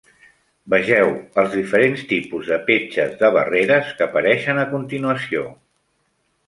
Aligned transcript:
Vegeu 0.73 1.11
els 1.41 1.51
diferents 1.57 2.01
tipus 2.13 2.49
de 2.55 2.59
petges 2.71 3.15
de 3.21 3.33
barreres 3.39 3.93
que 4.01 4.09
apareixen 4.11 4.65
a 4.65 4.69
continuació. 4.77 5.47